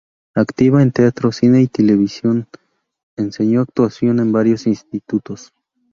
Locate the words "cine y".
1.31-1.67